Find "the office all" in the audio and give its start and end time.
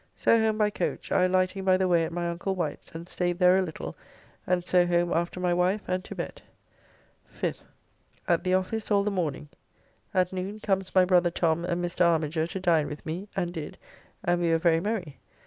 8.43-9.03